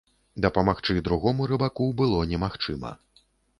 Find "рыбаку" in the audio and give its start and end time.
1.53-1.91